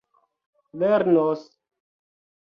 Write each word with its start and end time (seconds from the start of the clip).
lernos 0.79 1.45